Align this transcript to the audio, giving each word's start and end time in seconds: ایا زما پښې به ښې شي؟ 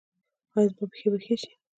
ایا 0.55 0.69
زما 0.71 0.85
پښې 0.91 1.07
به 1.11 1.17
ښې 1.25 1.35
شي؟ 1.41 1.51